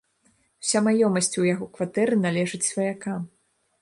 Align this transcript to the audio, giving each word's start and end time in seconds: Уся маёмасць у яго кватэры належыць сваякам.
Уся 0.65 0.79
маёмасць 0.85 1.37
у 1.41 1.45
яго 1.53 1.65
кватэры 1.75 2.15
належыць 2.25 2.65
сваякам. 2.73 3.19